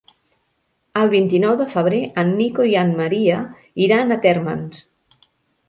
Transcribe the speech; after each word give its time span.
El 1.01 1.11
vint-i-nou 1.11 1.53
de 1.59 1.67
febrer 1.73 1.99
en 2.23 2.33
Nico 2.39 2.67
i 2.71 2.75
en 2.85 2.95
Maria 3.03 3.39
iran 3.89 4.11
a 4.11 4.21
Térmens. 4.27 4.85